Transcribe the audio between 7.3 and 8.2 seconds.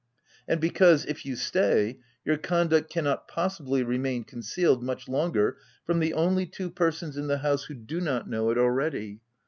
house who do